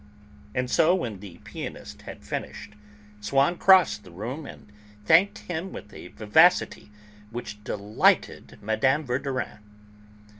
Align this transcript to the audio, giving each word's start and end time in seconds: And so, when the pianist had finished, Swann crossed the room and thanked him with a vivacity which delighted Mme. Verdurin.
And 0.55 0.67
so, 0.67 0.95
when 0.95 1.19
the 1.19 1.37
pianist 1.43 2.01
had 2.09 2.23
finished, 2.25 2.71
Swann 3.19 3.55
crossed 3.59 4.03
the 4.03 4.09
room 4.09 4.47
and 4.47 4.65
thanked 5.05 5.45
him 5.47 5.71
with 5.71 5.93
a 5.93 6.07
vivacity 6.07 6.89
which 7.29 7.63
delighted 7.63 8.57
Mme. 8.63 9.03
Verdurin. 9.03 9.59